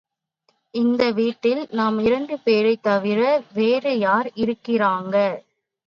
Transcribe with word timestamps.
இந்த 0.73 1.11
வீட்டில் 1.11 1.67
நம் 1.71 1.99
இரண்டு 1.99 2.39
பேரைத் 2.39 2.81
தவிர, 2.81 3.19
வேறு 3.53 3.99
யார் 3.99 4.31
இருக்கிறாங்க? 4.35 5.15